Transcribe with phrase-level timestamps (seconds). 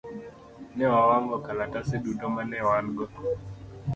[0.75, 3.05] Ne wawang'o kalatese duto ma ne wan go.